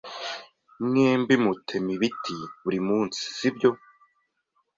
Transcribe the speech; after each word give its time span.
Mwembi 0.85 1.35
mutema 1.43 1.89
ibiti 1.95 2.37
buri 2.61 2.79
munsi, 2.87 3.21
sibyo? 3.37 3.69